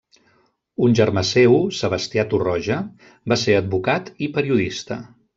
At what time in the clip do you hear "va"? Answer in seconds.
3.33-3.37